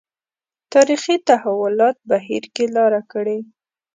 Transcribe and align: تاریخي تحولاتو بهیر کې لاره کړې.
تاریخي 0.73 1.15
تحولاتو 1.27 2.07
بهیر 2.11 2.43
کې 2.55 2.65
لاره 2.75 3.01
کړې. 3.11 3.39